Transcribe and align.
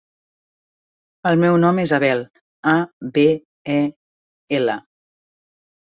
El 1.31 1.37
meu 1.43 1.57
nom 1.65 1.81
és 1.83 1.93
Abel: 1.99 2.25
a, 2.73 2.75
be, 3.19 3.27
e, 3.77 3.79
ela. 4.63 4.79